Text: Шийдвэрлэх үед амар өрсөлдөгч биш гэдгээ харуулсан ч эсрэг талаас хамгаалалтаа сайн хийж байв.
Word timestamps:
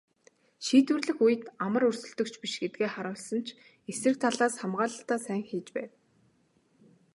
Шийдвэрлэх 0.65 1.17
үед 1.25 1.41
амар 1.65 1.83
өрсөлдөгч 1.89 2.35
биш 2.41 2.53
гэдгээ 2.61 2.89
харуулсан 2.91 3.39
ч 3.45 3.47
эсрэг 3.91 4.15
талаас 4.23 4.53
хамгаалалтаа 4.57 5.19
сайн 5.27 5.43
хийж 5.49 5.67
байв. 5.75 5.91